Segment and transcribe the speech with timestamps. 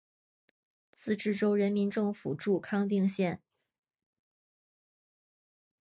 [0.93, 3.39] 自治州人民政府驻康定县。